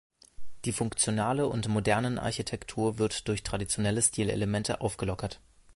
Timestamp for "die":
0.65-0.71